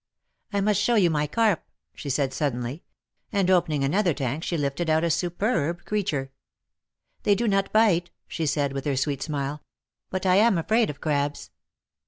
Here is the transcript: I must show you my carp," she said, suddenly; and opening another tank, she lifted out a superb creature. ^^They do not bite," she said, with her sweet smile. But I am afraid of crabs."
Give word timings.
I 0.51 0.61
must 0.61 0.81
show 0.81 0.95
you 0.95 1.11
my 1.11 1.27
carp," 1.27 1.63
she 1.93 2.09
said, 2.09 2.33
suddenly; 2.33 2.81
and 3.31 3.51
opening 3.51 3.83
another 3.83 4.15
tank, 4.15 4.43
she 4.43 4.57
lifted 4.57 4.89
out 4.89 5.03
a 5.03 5.11
superb 5.11 5.85
creature. 5.85 6.31
^^They 7.23 7.35
do 7.37 7.47
not 7.47 7.71
bite," 7.71 8.09
she 8.27 8.47
said, 8.47 8.73
with 8.73 8.85
her 8.85 8.97
sweet 8.97 9.21
smile. 9.21 9.61
But 10.09 10.25
I 10.25 10.37
am 10.37 10.57
afraid 10.57 10.89
of 10.89 11.01
crabs." 11.01 11.51